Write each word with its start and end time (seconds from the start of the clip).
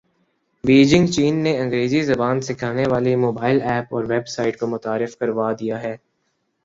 Beijing 0.63 1.07
چین 1.07 1.35
نے 1.43 1.51
انگریزی 1.57 2.01
زبان 2.03 2.41
سکھانے 2.41 2.85
والی 2.91 3.15
موبائل 3.17 3.61
ایپ 3.63 3.93
اور 3.95 4.03
ویب 4.03 4.27
سایٹ 4.27 4.59
کو 4.59 4.67
متعارف 4.67 5.17
کروا 5.17 5.51
دیا 5.59 5.81
ہے 5.83 5.95